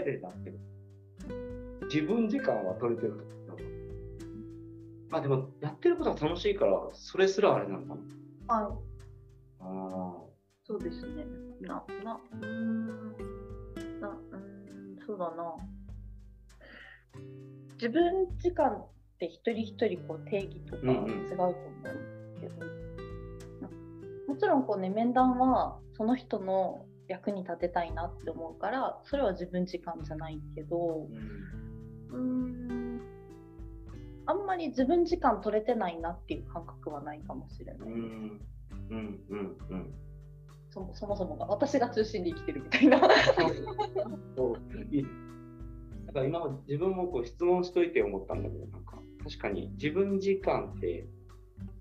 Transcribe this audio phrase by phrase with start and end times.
[0.00, 0.52] えてたって
[1.92, 3.56] 自分時間は取れてると
[5.10, 7.94] まあでもやってることは楽しいからそれすらあれなのか
[8.48, 8.72] なはい。
[9.60, 10.30] あ
[10.70, 11.26] そうですね。
[11.62, 12.86] な、な、うーん、
[14.00, 15.56] な、うーん、そうだな。
[17.74, 21.88] 自分時間って一人一人こう定義とかうんうん違うと思う
[22.38, 22.66] んですけど、
[24.28, 31.08] もちろんこうね、面談はその人の役に立てたいなって思うから、それは自分時間じゃないけど、
[32.12, 33.00] うん。
[34.26, 37.88] あんまり自分時間取れてないなっていう感覚はないかもしれない。
[37.88, 38.40] うん。
[38.90, 39.94] うんうんうん。
[40.70, 43.00] そもそもが私が中心で生きてるみたいな。
[44.36, 44.94] そう。
[44.94, 45.06] いい。
[46.06, 51.06] だから今自分もこう質問しといて思ったんだけどなんか確かに自分時間って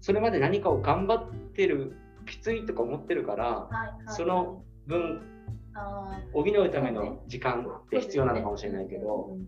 [0.01, 1.95] それまで何かを頑張ってる
[2.27, 4.15] きついとか思ってるからはいはい。
[4.15, 5.21] その分
[5.75, 9.47] あ補うための時間って必要なのかもしれないけどうん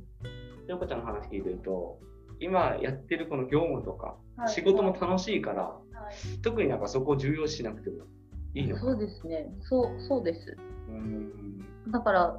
[0.67, 1.99] 陽子ちゃんの話聞いてると
[2.39, 4.49] 今やってるこの業務とかはい。
[4.49, 5.79] 仕事も楽しいからは
[6.11, 6.41] い。
[6.41, 8.05] 特になんかそこを重要視しなくても
[8.53, 8.81] いいのか。
[8.81, 9.49] そうですね。
[9.61, 10.57] そうそうです。
[10.89, 11.91] うん。
[11.91, 12.37] だから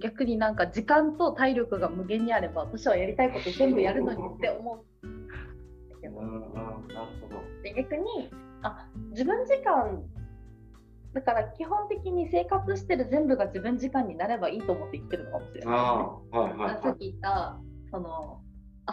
[0.00, 4.84] 逆になんか時間と体力が無限にあれば私はやりたいこと全部やるのにって思う。
[6.02, 7.40] なるほど。
[7.62, 8.30] で逆に
[8.62, 10.02] あ自分時間
[11.14, 15.74] だから基本的に生活してる全部が自分時間になればいいと思って生きてるのかもしれない。
[15.74, 18.40] ああはいはいはさっき言ったその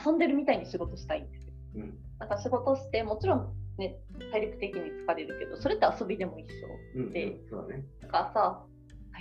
[0.05, 1.53] 遊んでるみたいに仕事したいんですよ。
[1.75, 1.97] いうん。
[2.19, 3.97] だから仕事してもちろんね
[4.31, 6.67] 体力的に疲れるけどそれって遊びでも一緒。
[6.95, 7.83] うんうんでそうだね。
[8.01, 8.65] なんか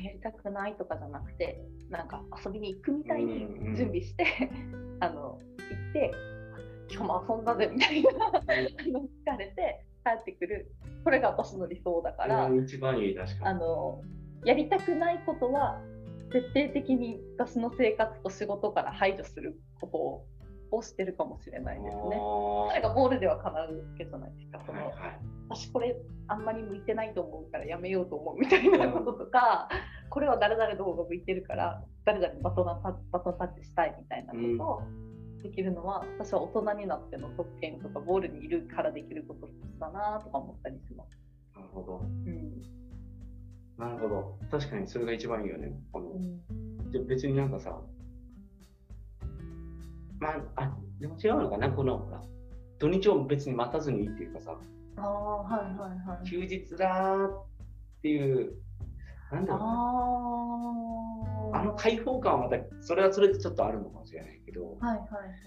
[0.02, 4.26] やりたくないとかじゃなくてなんか遊びに行くみたいにうんうん準備して、
[5.00, 6.12] あの行って
[6.90, 8.10] 今日も遊んだぜみたいな。
[8.28, 10.72] あの疲れて帰ってくる。
[11.04, 14.02] これが私の理想だから、うん一番いい確かあにの
[14.44, 15.80] やりたくないことは
[16.32, 20.26] 徹底的に私の生活と仕事から排除することを
[20.72, 22.16] をしてるかもしれないですね。
[22.16, 24.62] それがゴールでは叶うわけじゃないですか。
[24.64, 25.20] そのはいはい。
[25.48, 25.96] 私これ
[26.28, 29.68] あんまり向いてないと思うからやめようと思うみたいなこととか、
[30.10, 34.82] これは誰々の方が向いてるから誰々にバトンタバトンタッチしたいみたいなことを
[35.42, 41.10] できるのは、私は大人になっての特権とかゴールにいるからできることだなとか思ったりします。
[41.56, 41.98] なるほど。
[41.98, 42.62] うん。
[43.78, 44.38] なるほど。
[44.50, 45.72] 確かにそれが一番いいよね。
[45.94, 46.90] あのうん。
[46.92, 47.80] じゃあ別になんかさ
[50.18, 51.70] まああでも違うのかな？
[51.70, 52.20] このほら
[52.78, 54.54] 土日を別に待たずにいいっていうかさ。
[54.96, 56.28] ああはいはいはい。
[56.28, 57.44] 休日だーっ
[58.02, 58.54] ていう
[59.32, 59.60] なんだろう
[61.52, 64.98] なああの開放感はまたそれはそれでちょっとあるのかもしれないけどはいはい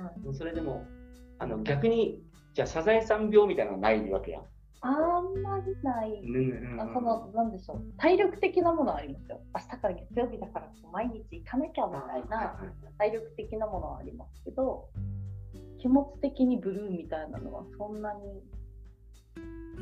[0.02, 0.36] はい。
[0.36, 0.86] それでも
[1.40, 2.22] あの逆に
[2.54, 4.44] じゃあサザエさん病みたいなのはないわけやん。
[4.86, 6.22] あんまりない。
[6.24, 9.40] うんうんあそのなんでしょう体力的なものはありますよ。
[9.56, 12.60] 明日から月曜日だから毎日行かなきゃみたいな
[12.98, 14.90] 体力的なものはありますけど
[15.80, 18.44] 気持ち的にブルーみたいなのはそんなに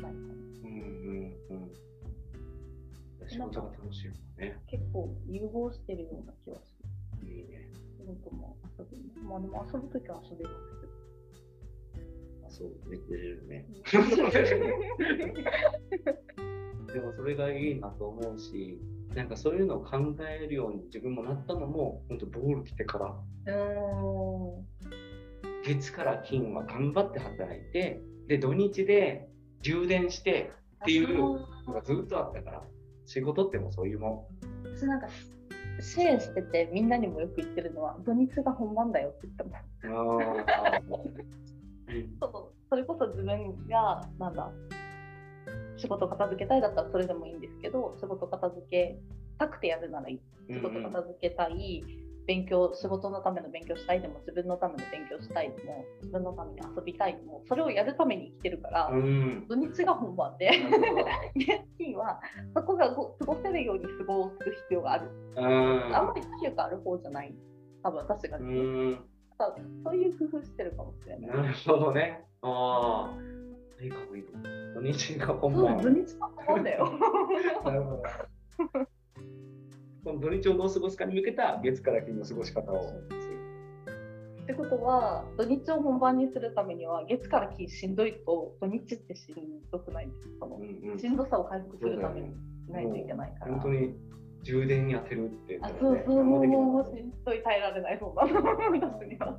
[0.00, 1.91] いかなうんうんうん
[3.32, 4.60] 仕事が楽しいもんね。
[4.66, 6.76] 結構融合してるような気はす
[7.22, 7.28] る。
[7.28, 7.70] いいね。
[7.98, 9.30] 仕事も遊びも。
[9.30, 10.56] まあでも遊ぶときは遊べます
[12.46, 13.66] あそう、寝てるね。
[16.92, 18.78] でもそれがいいなと思うし、
[19.14, 19.96] なんかそういうのを考
[20.28, 23.16] えるように自分もなったのも、本当ボール来てから。
[25.64, 29.28] 月から金は頑張って働いて、で、土日で
[29.62, 30.50] 充電して
[30.82, 32.62] っていうのがずっとあったから、
[33.12, 34.26] 仕事ってもうそういうも
[34.64, 35.06] 私なんか
[35.80, 39.86] シェアしててみんなにもよく言ってるのは土日が本番だよって言ってます。
[39.86, 39.90] ん。
[40.48, 40.80] あ
[42.20, 44.50] そうそれこそ自分がなんだ
[45.76, 48.98] 仕事片付けたいだったらそれでもいいんですけど仕事片付け
[49.38, 51.84] たくてやるならいい仕事片付けたい、
[52.26, 59.46] 勉強仕事のための勉強したいでも自分のための勉強したいでも自分のために遊びたいでもそれをやるために生きてるから、うん。
[59.48, 60.50] 土日が本番で
[61.36, 62.20] 月 金は
[62.54, 65.44] そこがご過ごせるように過ごす必要がある、うん
[65.94, 67.34] あんまり体力ある方じゃない
[67.82, 68.98] 多分私が、うん。
[69.84, 71.36] そういう工夫してるかもしれない。
[71.36, 72.24] なるほどね。
[72.42, 73.82] ああ。
[73.82, 74.44] いいかもいいかも。
[74.74, 75.82] 土日が本そう番。
[75.82, 76.92] 土日が本番だよ。
[77.64, 78.02] なるほど。
[80.04, 82.76] この土日をどう過ごすかに向けた月から金の過ごし方を。
[84.42, 89.36] ってことは土日を本番にするためには月から金しんどいと土日ってしん
[89.70, 92.34] どくないですかうんうんしんどさを回復するために
[92.66, 93.52] しないといけないから。
[93.52, 93.94] 本当に
[94.42, 99.38] 充電に当てるって言あそうそう、もう、もう、しんどい耐えられない、そんなの、私には。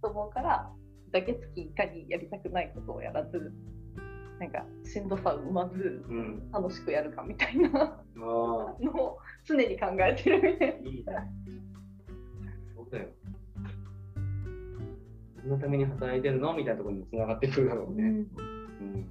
[0.00, 0.70] と思うから、
[1.12, 3.52] じゃあ月金いかにやりたくないことをやらず、
[4.38, 6.50] なんか、しんどさを生まず、うん。
[6.50, 8.02] 楽しくやるかみたいな。
[8.14, 11.04] のを常に考えてるみたいいいね。
[12.74, 13.08] そうだよ。
[15.36, 16.54] 何のために働いてるの？
[16.54, 18.02] みたいなところにつながってくるだろうね。
[18.04, 19.06] うん。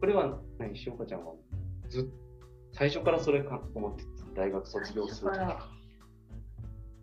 [0.00, 1.34] これは何、しおかちゃんは
[1.88, 2.04] ずっ
[2.74, 4.42] 最初からそれか思ってた？
[4.42, 5.30] 大学卒業する。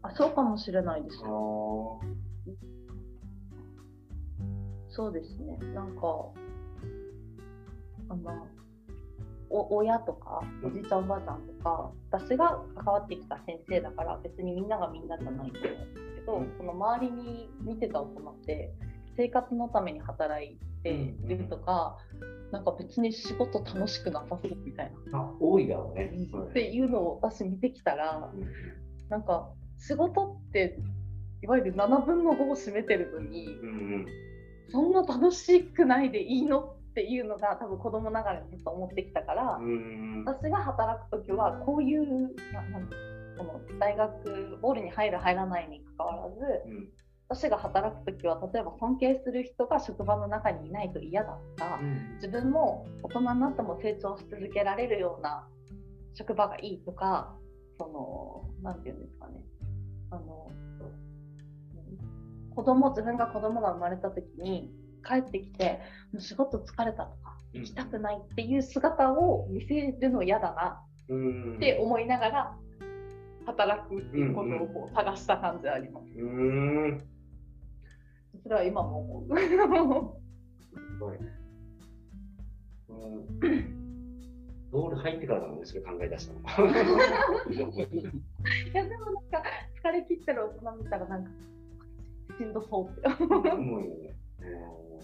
[0.01, 1.17] あ、そうかもしれないです。
[1.23, 1.27] あ
[4.91, 5.57] そうですね。
[5.73, 6.01] なんか、
[8.09, 8.47] あの、
[9.49, 16.49] お親とか、おじいちゃんおばあちゃんとか、私が関わってきた先生だから、別にみんながみんなじゃないと思うんですけど、うん。
[16.57, 18.73] この周りに見てた大人って、
[19.17, 21.97] 生活のために働いてるとか、
[22.51, 25.19] なんか別に仕事楽しくなさそうみたいな。
[25.19, 26.11] あ、多いだろうね。
[26.49, 28.43] っていうのを私見てきたら、うん
[29.09, 30.77] なんか仕事って
[31.41, 34.05] いわゆる7分の5を占めてるのに、うん
[34.71, 39.59] そんな楽しくないでいいのっていうのが多分子供ながらにずっと思ってきたから、
[40.25, 42.89] 私が働く時はこういうななん
[43.39, 46.35] この大学ボールに入る入らないにかかわらず
[46.67, 46.89] うん。
[47.29, 52.15] 私が働く時は例えば尊敬する人が職場の中にいないと嫌だとかうん。
[52.15, 55.47] 自分も大人になっても成長し続けられるような
[56.15, 57.35] 職場がいいとか
[57.79, 59.41] そのなんていうんですかね。
[60.11, 60.51] あの
[62.49, 62.55] うん。
[62.55, 64.69] 子供自分が子供が生まれた時に
[65.03, 65.79] 帰ってきて
[66.11, 72.55] もう仕事疲れたとか行きたくないっていう姿を見せるの嫌だなうんって思いながら
[73.45, 76.05] 働くっていうことをこう探した感じはあります。
[76.17, 77.03] うん。
[78.43, 79.39] それは今も思う。
[79.39, 79.57] す
[80.99, 81.17] ごい。
[82.89, 83.79] うん。
[84.71, 86.39] ボール入ってからなんですよ、考え出したの。
[87.49, 87.59] い
[88.73, 89.43] やでもなんか
[89.83, 91.31] 疲れ切ってる大人見たらなんか
[92.37, 93.07] しんどそうって。
[93.51, 94.15] 思うよね。
[94.53, 94.99] うん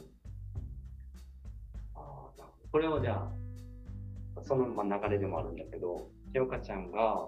[1.96, 3.32] あーなこれをじゃあ、
[4.42, 7.28] そのまあ流れでもあるんだけど、ひよかちゃんが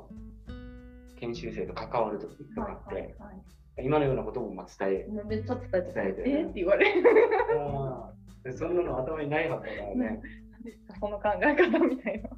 [1.20, 3.16] 研修生と関わるときとかって、
[3.82, 7.04] 今のようなこともまあ伝え、めっちゃ伝えて伝えてえって言われる。
[8.58, 10.22] そんなの頭にないはずだからね。
[10.52, 12.30] 何ですかその考え方みたいな。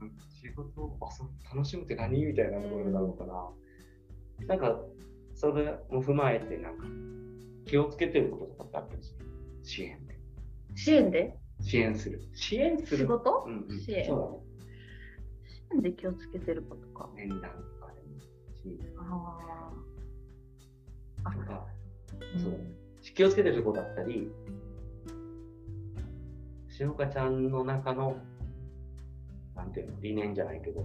[0.00, 0.12] うん。
[0.28, 4.80] 仕事をあそう楽しむって何みたいなところだろうから、なんか
[5.34, 6.84] それも踏まえてなんか
[7.68, 9.26] 気をつけてることとかってあったりする？
[9.62, 10.18] 支援で。
[10.74, 11.36] 支援で？
[11.60, 12.22] 支援する。
[12.34, 12.98] 支援する。
[12.98, 14.06] 仕事、うんうん、支援。
[14.06, 14.42] そ
[15.46, 17.10] 支援で気をつけてることか。
[17.12, 17.16] う。
[17.16, 18.20] だね面談とかでも
[18.62, 19.70] 支援あ
[21.24, 21.30] あ。
[21.30, 21.66] とか。
[22.34, 22.40] うん。
[22.40, 22.58] そう。
[23.14, 24.30] 気をつけてることだったり
[26.68, 28.16] しおかちゃんの中の
[29.56, 30.00] なんていうの？
[30.00, 30.84] 理念じゃないけど。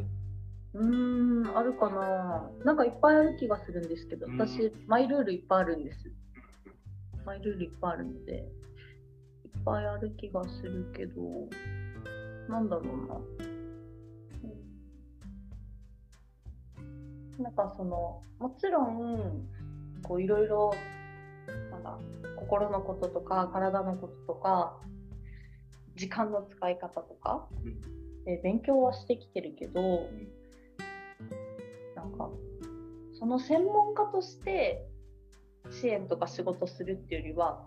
[0.75, 2.49] うーん、あるかな。
[2.65, 4.41] なんかいっぱいある気がするんですけど、うん。
[4.41, 6.11] 私、マイルールいっぱいあるんです。
[7.25, 11.21] マイルールいっぱいあるので、いっぱいある気がするけど、
[12.49, 13.15] なんだろうな。
[17.37, 17.43] うん。
[17.43, 19.47] なんかその、もちろん、
[20.03, 20.73] こういろいろ、
[21.71, 21.97] なんだ、
[22.35, 24.79] 心のこととか、体のこととか、
[25.95, 28.03] 時間の使い方とか、うん。
[28.25, 30.09] で勉強はしてきてるけど、
[31.95, 32.29] なんか
[33.19, 34.87] その専門家として
[35.81, 37.65] 支援とか仕事するっていうよりは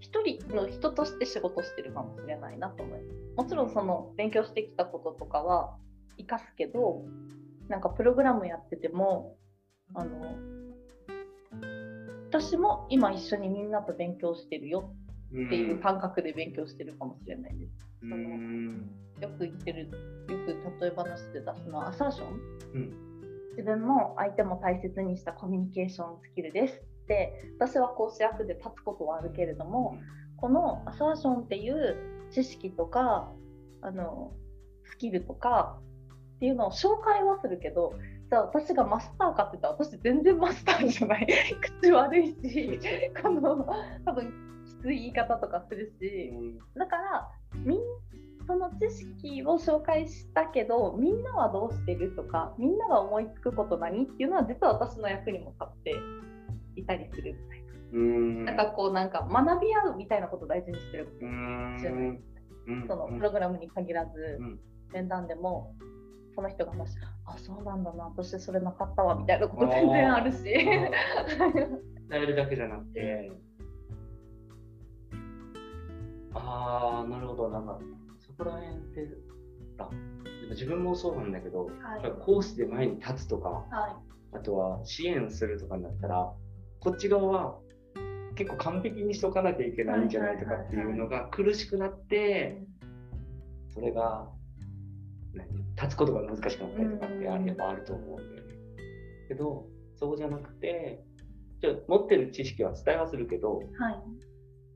[0.00, 3.20] 一人の人として仕事してるかもしれないなと思います。
[3.36, 5.76] もちろんその勉強してきたこととかは
[6.18, 7.04] 生かすけど
[7.68, 9.36] なんかプログラムやってても
[9.94, 10.36] あの
[12.28, 14.92] 私も今一緒にみんなと勉強してるよ
[15.28, 17.72] っていう感覚で勉強してるかもしれないです。
[18.02, 18.12] うん。
[18.12, 19.88] うんよく言ってる、よ
[20.46, 22.28] く例え話で出すのはアサーション、
[22.74, 23.09] うん
[23.50, 26.74] 自分も相手も大切にしたコミュニケーションスキルです。
[26.74, 29.98] って私は講師役で立つことはあるけれども、
[30.36, 31.96] このアサーションっていう
[32.30, 33.30] 知識とか
[33.82, 34.32] あの
[34.84, 35.78] スキルとか
[36.36, 37.94] っていうのを紹介はするけど
[38.30, 41.26] じゃあ私がマスターかって言ったら私全然マスターじゃない。
[41.82, 42.80] 口悪いし
[43.20, 43.66] この
[44.04, 44.32] 多分
[44.64, 46.32] きつい言い方とかするし。
[46.76, 47.84] だからみんそ
[48.72, 55.94] の知識を紹介したけどみんなはどうしてるとかみんなが思いつくこと何っていうのは実は私の役にも立って
[56.76, 57.34] いたりする。
[57.34, 58.44] みたいうん。
[58.44, 58.52] な。
[58.52, 61.78] なんかこうなんか学び合うみたいなことを大事にしてるうーん。
[61.78, 62.20] 知らない
[62.68, 62.86] うん。
[62.86, 64.60] そのプログラムに限らずうん。
[64.92, 65.74] 面談でも
[66.34, 66.96] その人がもし
[67.26, 70.42] 「あそうなんだな私それなかったわ」みたいなこと全然あるし。
[72.10, 73.30] 伝えるだけじゃなくて、
[76.34, 78.09] ああ、なるほど、なんか、そ
[78.40, 79.00] こら辺って、
[80.50, 82.02] も自分もそうなんだけど、はい。
[82.02, 83.88] やっぱ講師で前に立つとか、は
[84.32, 84.36] い。
[84.36, 86.32] あとは支援するとかになったら、
[86.80, 87.58] こっち側は
[88.34, 92.62] 結構完璧にしとかなきゃいけないんじゃないとかっていうのが苦しくなって、
[93.68, 94.28] それが、
[95.34, 98.54] 何立つことが難しくなったりとかってやっぱあると思うんだよね。
[99.28, 99.66] けど、
[99.96, 101.04] そうじゃなくて、
[101.60, 104.02] じゃあ持ってる知識は伝えはするけど、はい。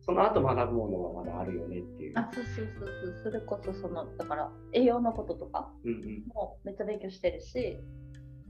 [0.07, 2.19] その後学ぶものはまだあるよねっていう。
[2.19, 3.21] あ、そうそうそうそう。
[3.25, 6.25] それこそそのだから栄養のこととかうんうん。
[6.35, 7.79] もめっちゃ勉強してるし。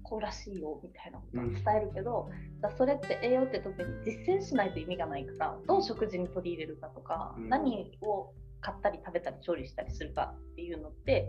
[0.07, 2.29] こうらしいよみたいなことは伝えるけど、
[2.61, 11.29] だそれって栄養って特に実践しないと意味がないからどう食事に取り入れるかとか、うん何を買ったり食べたり調理したりするかっていうのって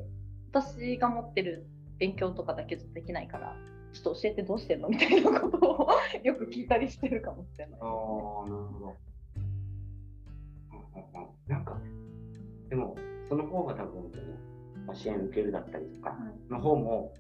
[0.54, 1.68] 私が持ってる
[2.00, 3.56] 勉強とかだけじゃできないから
[3.94, 5.90] ちょっと教えてどうしてんのみたいなことを
[6.24, 8.96] よく聞いたりしてるかもしれないね、ああ、なるほど。
[10.96, 11.80] うんなんか、
[12.70, 12.96] でも、
[13.30, 14.12] その方が多分、
[14.86, 16.52] まあ支援受けるだったりとかはい。
[16.52, 17.14] の方も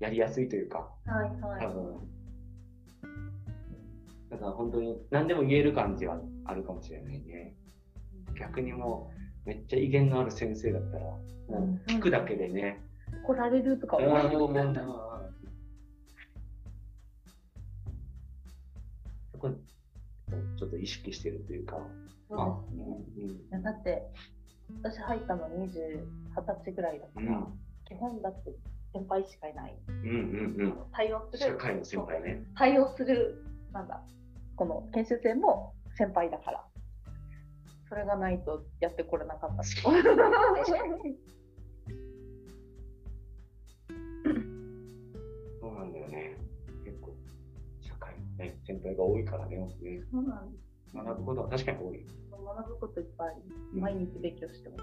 [0.00, 1.66] やりやすいというか、はいはい。
[1.66, 2.10] 多分。
[4.30, 7.54] だから本当に何でも言える感じはあるかもしれないね。
[8.38, 9.10] 逆にも
[9.44, 11.20] う、めっちゃ威厳のある先生だったら、も
[11.86, 12.82] う聞くだけでね、
[13.24, 14.72] 怒られるとかうん思ううんうんう。
[14.72, 14.74] ん
[19.32, 19.50] そこ
[20.56, 21.78] ちょっと意識してるというか、
[22.28, 22.86] そうですね。
[23.52, 23.62] うん。
[23.62, 24.02] だって
[24.82, 27.46] 私入ったの20 20歳ぐらいだから、うん。
[27.86, 28.52] 基本だって
[28.92, 29.76] 先輩しかいない。
[29.88, 30.76] うんうんうん。
[30.92, 31.38] 対応する。
[31.38, 32.42] 社会の先輩ね。
[32.56, 34.02] 対応するなんだ
[34.56, 36.64] この研修生も先輩だから。
[37.88, 39.62] それがないとやってこれなかった
[48.66, 49.66] 先輩が多いからね、ね
[50.10, 52.04] そうなんです学ぶことは確かに多い。
[52.30, 53.36] 学ぶこといっぱい
[53.74, 54.82] 毎日勉強してます。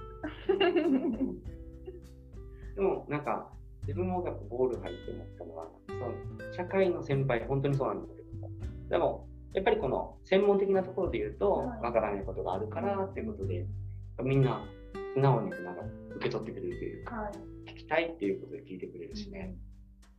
[2.75, 3.51] でも、なんか、
[3.83, 8.37] 自分もやっぱボール入って思ったのは、その社会の先輩、本当にそうなんだけど。
[8.39, 8.49] も、
[8.89, 11.81] でも、やっぱりこの専門的なところで言うと、はい。
[11.81, 13.65] わからないことがあるからっていうことで、
[14.23, 14.65] みんな
[15.13, 15.81] 素直になんか
[16.15, 17.33] 受け取ってくれるというか、はい。
[17.71, 19.55] 聞きたいっていうことで聞いてくれるしね、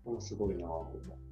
[0.04, 1.24] もうすごいなぁと思う。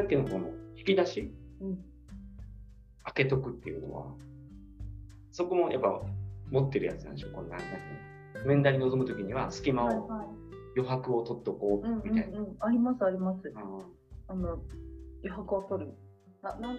[0.00, 1.30] さっきのこの引き出し、
[1.60, 1.78] うん。
[3.04, 4.06] 開けとくっていうのは、
[5.30, 6.00] そこもやっぱ
[6.50, 7.58] 持ってるやつなんでしょう、こんな、
[8.46, 10.26] 面談に臨むときには隙間を、はいはい。
[10.74, 12.38] 余白を取っとこうんうんうみたいな。
[12.38, 13.46] うん、ありますあります。
[13.46, 13.58] うん。
[14.28, 14.62] あの
[15.22, 15.92] 余白を取る。
[16.42, 16.78] ななん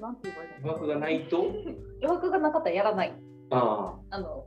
[0.00, 0.70] なんて言えばいいの？
[0.70, 1.36] 余白がないと、
[2.02, 3.14] 余白がなかったらやらない。
[3.50, 4.00] あ。
[4.10, 4.46] あの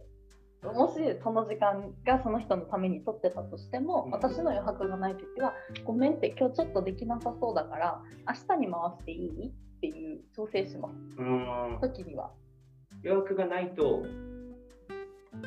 [0.64, 4.12] もしその時間がその人のために取ってたとしても、うん。
[4.12, 5.54] 私の余白がない時は
[5.86, 9.52] 「ごめん」って今日ちょっとできなさそうだから明日に回していいっ
[9.82, 10.96] ていう調整します。
[11.82, 12.32] 時には。
[13.04, 14.06] 余白がないと、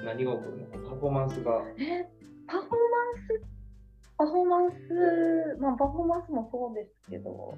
[0.05, 1.63] 何が起こるのか、パフォーマンスが。
[1.79, 2.09] え
[2.47, 2.77] パフォーマ
[3.13, 3.55] ンス？
[4.17, 7.55] パフォーマンスまあパフォーマンスもそうですけど、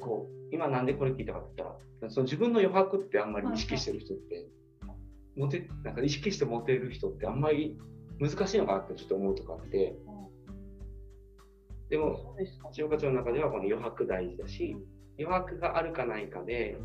[0.00, 1.68] こう、今なんでこれ聞いたかって言っ
[2.00, 4.46] たら、その自分の余白ってあんまり意識してる人って、
[5.36, 7.78] モテなんか意識してモテる人ってあんまり
[8.18, 9.96] 難しいのかなってちょっと思うとかあって、
[11.90, 12.70] でも、そうですか。
[12.78, 14.76] 塩課長の中ではこの余白大事だし、
[15.18, 16.76] 余白があるかないかで、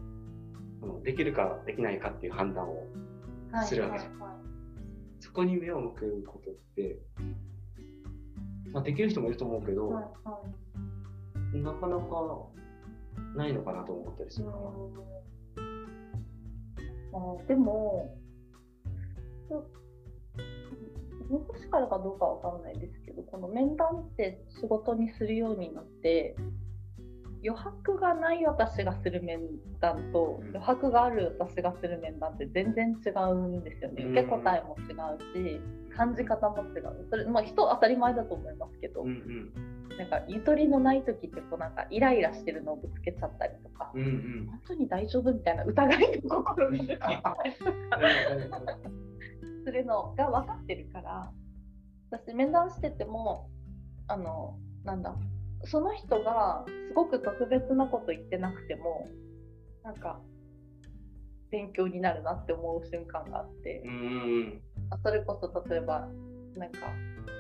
[1.04, 2.76] できるかできないかっていう判断を、
[3.52, 4.10] はいするわけじゃ
[5.22, 7.00] そこに目を向くことって、
[8.74, 10.02] まあ、できる人もいると思うけど、な
[11.74, 12.12] かなか
[13.36, 14.58] ないのかなと思ったりするかな。
[17.14, 18.18] あでも、
[21.30, 26.36] 昔からかどうかわかんないですけど、この面談って仕事にするようになって、
[27.48, 29.40] 余白がない私がする面
[29.80, 30.48] 談とうん。
[30.50, 34.04] 余白がある私がする面談って全然違うんですよね。
[34.04, 34.12] うん。
[34.12, 35.62] 受け答えも違うし、
[35.96, 37.08] 感じ方も違う。
[37.10, 39.98] それまあ人当たり前だと思いますけど、うんうん。
[39.98, 44.48] なんかゆとりのない時ってこうなんかイライラしてるのをぶつけちゃったりとか、うんうん。
[44.50, 47.38] 本当に大丈夫みたいな疑いの心が出てきたりとか
[49.66, 51.32] するのが分かってるから
[52.12, 53.50] 私面談してても
[54.08, 55.16] あのなんだ
[55.66, 59.08] その人がすごく特別なこと言ってなくても
[59.84, 60.20] なんか
[61.52, 63.84] 勉強になるなって思う瞬間があって、
[65.04, 66.08] それこそ例えば
[66.56, 66.80] なんか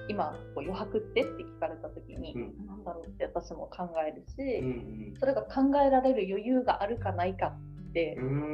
[0.07, 2.67] 今こう余白ってって聞かれた時に、うん。
[2.67, 7.47] なんだろうって私も考えるし、うんそれが考えられる余裕があるかないか
[7.89, 8.51] って、うん。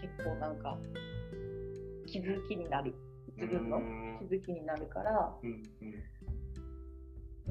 [0.00, 0.78] 結構なんか
[2.06, 2.94] 気づきになる。
[3.36, 4.18] 自分のうん。
[4.28, 5.50] 気づきになるから、うん。
[5.50, 5.54] う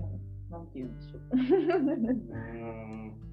[0.02, 1.22] んなんて言うんでしょう。
[1.34, 3.33] うん